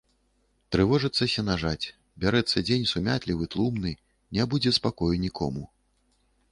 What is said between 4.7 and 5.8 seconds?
спакою нікому.